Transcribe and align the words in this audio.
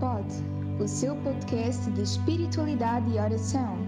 Pod, 0.00 0.26
o 0.82 0.88
seu 0.88 1.14
podcast 1.16 1.88
de 1.92 2.02
espiritualidade 2.02 3.12
e 3.12 3.18
oração. 3.18 3.78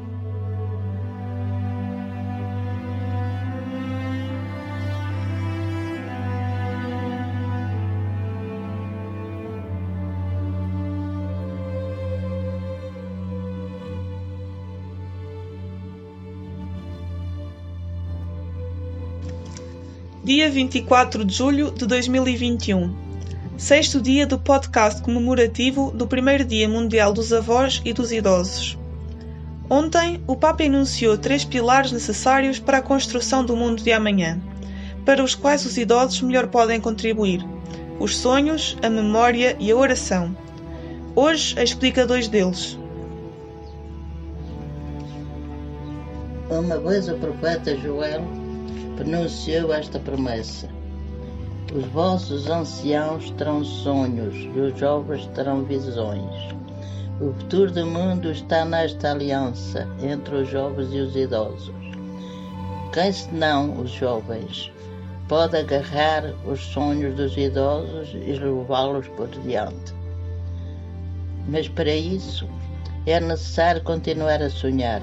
Dia 20.23 20.49
24 20.49 21.25
de 21.25 21.35
julho 21.35 21.73
de 21.73 21.85
2021. 21.87 23.10
Sexto 23.61 24.01
dia 24.01 24.27
do 24.27 24.39
podcast 24.39 25.03
comemorativo 25.03 25.91
do 25.91 26.07
primeiro 26.07 26.47
Dia 26.47 26.67
Mundial 26.67 27.13
dos 27.13 27.31
Avós 27.31 27.83
e 27.85 27.93
dos 27.93 28.11
Idosos. 28.11 28.79
Ontem, 29.69 30.19
o 30.27 30.35
Papa 30.35 30.65
enunciou 30.65 31.19
três 31.19 31.45
pilares 31.45 31.93
necessários 31.93 32.59
para 32.59 32.79
a 32.79 32.83
construção 32.83 33.45
do 33.45 33.55
mundo 33.55 33.83
de 33.83 33.93
amanhã, 33.93 34.41
para 35.05 35.23
os 35.23 35.35
quais 35.35 35.67
os 35.67 35.77
idosos 35.77 36.23
melhor 36.23 36.47
podem 36.47 36.81
contribuir: 36.81 37.45
os 37.99 38.17
sonhos, 38.17 38.79
a 38.83 38.89
memória 38.89 39.55
e 39.61 39.71
a 39.71 39.77
oração. 39.77 40.35
Hoje 41.15 41.55
explica 41.63 42.07
dois 42.07 42.29
deles. 42.29 42.79
Uma 46.49 46.79
vez 46.79 47.11
o 47.11 47.15
profeta 47.19 47.77
Joel 47.77 48.23
pronunciou 48.97 49.71
esta 49.75 50.01
promessa: 50.01 50.80
Os 51.73 51.85
vossos 51.87 52.51
anciãos 52.51 53.31
terão 53.31 53.65
sonhos, 53.65 54.35
e 54.35 54.59
os 54.59 54.77
jovens 54.77 55.25
terão 55.29 55.63
visões. 55.63 56.53
O 57.21 57.33
futuro 57.35 57.71
do 57.71 57.87
mundo 57.87 58.33
está 58.33 58.65
nesta 58.65 59.13
aliança 59.13 59.87
entre 60.03 60.35
os 60.35 60.49
jovens 60.49 60.93
e 60.93 60.99
os 60.99 61.15
idosos. 61.15 61.73
Quem 62.93 63.13
senão 63.13 63.79
os 63.79 63.89
jovens 63.89 64.73
pode 65.29 65.59
agarrar 65.59 66.35
os 66.45 66.59
sonhos 66.59 67.15
dos 67.15 67.37
idosos 67.37 68.09
e 68.15 68.33
levá-los 68.33 69.07
por 69.07 69.29
diante? 69.29 69.95
Mas 71.47 71.69
para 71.69 71.95
isso 71.95 72.49
é 73.07 73.21
necessário 73.21 73.81
continuar 73.85 74.43
a 74.43 74.51
sonhar 74.51 75.03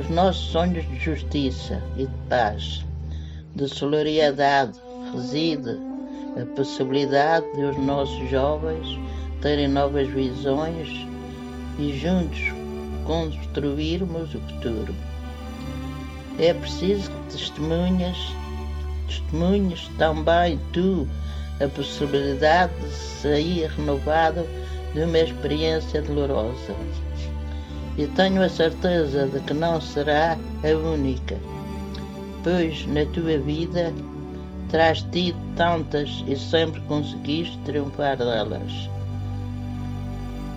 os 0.00 0.10
nossos 0.10 0.46
sonhos 0.46 0.84
de 0.88 0.98
justiça 0.98 1.80
e 1.96 2.06
de 2.06 2.14
paz, 2.28 2.84
de 3.54 3.68
solidariedade, 3.68 4.80
reside 5.14 5.78
a 6.40 6.44
possibilidade 6.54 7.46
de 7.54 7.64
os 7.64 7.76
nossos 7.78 8.28
jovens 8.28 8.98
terem 9.40 9.68
novas 9.68 10.08
visões 10.08 10.88
e 11.78 11.96
juntos 11.98 12.40
construirmos 13.04 14.34
o 14.34 14.40
futuro. 14.40 14.94
É 16.38 16.52
preciso 16.52 17.10
que 17.10 17.32
testemunhas, 17.32 18.16
testemunhas 19.06 19.88
também 19.98 20.58
tu 20.72 21.06
a 21.60 21.68
possibilidade 21.68 22.72
de 22.80 22.90
sair 22.90 23.70
renovado 23.76 24.44
de 24.92 25.02
uma 25.02 25.18
experiência 25.18 26.02
dolorosa 26.02 26.74
e 27.96 28.06
tenho 28.08 28.42
a 28.42 28.48
certeza 28.48 29.26
de 29.28 29.40
que 29.40 29.54
não 29.54 29.80
será 29.80 30.36
a 30.64 30.76
única, 30.76 31.36
pois 32.42 32.86
na 32.88 33.04
tua 33.06 33.38
vida 33.38 33.92
terás 34.70 35.02
tido 35.02 35.38
tantas 35.56 36.24
e 36.26 36.36
sempre 36.36 36.80
conseguiste 36.82 37.58
triunfar 37.64 38.16
delas. 38.16 38.88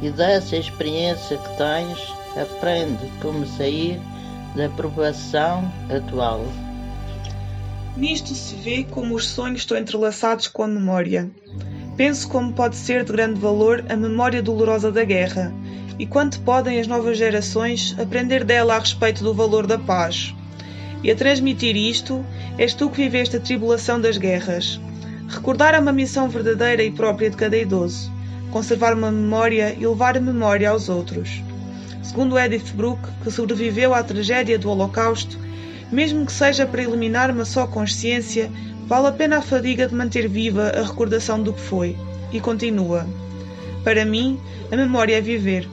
E 0.02 0.10
dessa 0.10 0.56
experiência 0.56 1.38
que 1.38 1.58
tens, 1.58 2.14
aprende 2.40 3.12
como 3.22 3.46
sair 3.46 4.00
da 4.56 4.70
provação 4.70 5.72
atual. 5.90 6.46
Nisto 7.96 8.34
se 8.36 8.56
vê 8.56 8.84
como 8.84 9.16
os 9.16 9.28
sonhos 9.28 9.62
estão 9.62 9.78
entrelaçados 9.78 10.48
com 10.48 10.64
a 10.64 10.68
memória. 10.68 11.30
Penso 11.96 12.30
como 12.30 12.54
pode 12.54 12.76
ser 12.76 13.04
de 13.04 13.12
grande 13.12 13.40
valor 13.40 13.84
a 13.90 13.96
memória 13.96 14.42
dolorosa 14.42 14.92
da 14.92 15.04
guerra, 15.04 15.52
e 15.98 16.06
quanto 16.06 16.40
podem 16.42 16.80
as 16.80 16.86
novas 16.86 17.18
gerações 17.18 17.96
aprender 18.00 18.44
dela 18.44 18.76
a 18.76 18.80
respeito 18.80 19.24
do 19.24 19.34
valor 19.34 19.66
da 19.66 19.80
paz. 19.80 20.36
E 21.04 21.12
a 21.12 21.16
transmitir 21.16 21.76
isto, 21.76 22.26
és 22.58 22.74
tu 22.74 22.90
que 22.90 23.04
viveste 23.04 23.38
a 23.38 23.40
tribulação 23.40 24.00
das 24.02 24.18
guerras. 24.18 24.80
Recordar 25.28 25.74
é 25.74 25.80
uma 25.80 25.92
missão 25.92 26.30
verdadeira 26.30 26.84
e 26.84 26.92
própria 26.92 27.30
de 27.30 27.38
cada 27.38 27.58
idoso. 27.58 28.12
Conservar 28.52 28.94
uma 28.94 29.12
memória 29.12 29.76
e 29.78 29.86
levar 29.86 30.18
a 30.18 30.22
memória 30.22 30.70
aos 30.70 30.90
outros. 30.90 31.44
Segundo 32.02 32.40
Edith 32.40 32.74
Bruck, 32.74 33.02
que 33.24 33.30
sobreviveu 33.30 33.94
à 33.94 34.02
tragédia 34.02 34.58
do 34.58 34.70
Holocausto, 34.70 35.38
mesmo 35.92 36.26
que 36.26 36.32
seja 36.32 36.66
para 36.66 36.82
eliminar 36.82 37.30
uma 37.30 37.46
só 37.46 37.68
consciência, 37.68 38.50
vale 38.88 39.08
a 39.08 39.12
pena 39.12 39.38
a 39.38 39.42
fadiga 39.42 39.88
de 39.88 39.94
manter 39.94 40.28
viva 40.28 40.70
a 40.70 40.84
recordação 40.84 41.42
do 41.42 41.54
que 41.54 41.62
foi. 41.62 41.98
E 42.32 42.40
continua: 42.40 43.06
Para 43.84 44.06
mim, 44.06 44.40
a 44.72 44.76
memória 44.76 45.18
é 45.18 45.22
viver. 45.22 45.68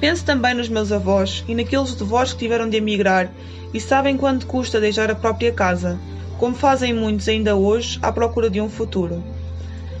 Penso 0.00 0.24
também 0.24 0.54
nos 0.54 0.68
meus 0.68 0.90
avós 0.90 1.44
e 1.46 1.54
naqueles 1.54 1.94
de 1.94 2.02
vós 2.02 2.32
que 2.32 2.38
tiveram 2.38 2.68
de 2.68 2.78
emigrar 2.78 3.30
e 3.72 3.78
sabem 3.78 4.16
quanto 4.16 4.46
custa 4.46 4.80
deixar 4.80 5.10
a 5.10 5.14
própria 5.14 5.52
casa, 5.52 5.98
como 6.38 6.54
fazem 6.54 6.94
muitos 6.94 7.28
ainda 7.28 7.54
hoje 7.54 7.98
à 8.00 8.10
procura 8.10 8.48
de 8.48 8.62
um 8.62 8.68
futuro. 8.70 9.22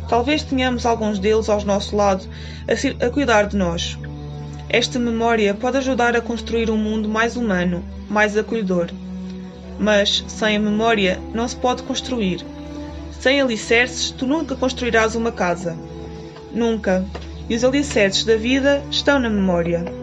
Talvez 0.08 0.42
tenhamos 0.42 0.86
alguns 0.86 1.18
deles 1.18 1.50
ao 1.50 1.62
nosso 1.64 1.94
lado 1.94 2.26
a, 2.66 3.06
a 3.06 3.10
cuidar 3.10 3.46
de 3.46 3.56
nós. 3.56 3.98
Esta 4.70 4.98
memória 4.98 5.52
pode 5.52 5.76
ajudar 5.76 6.16
a 6.16 6.20
construir 6.20 6.70
um 6.70 6.78
mundo 6.78 7.08
mais 7.08 7.36
humano, 7.36 7.84
mais 8.08 8.36
acolhedor. 8.36 8.88
Mas, 9.78 10.24
sem 10.28 10.56
a 10.56 10.60
memória, 10.60 11.20
não 11.34 11.46
se 11.46 11.56
pode 11.56 11.82
construir. 11.82 12.44
Sem 13.20 13.40
alicerces, 13.40 14.10
tu 14.10 14.26
nunca 14.26 14.56
construirás 14.56 15.14
uma 15.14 15.30
casa. 15.30 15.76
Nunca 16.52 17.04
e 17.50 17.56
os 17.56 17.64
alicerces 17.64 18.24
da 18.24 18.36
vida 18.36 18.82
estão 18.90 19.18
na 19.18 19.28
memória. 19.28 19.99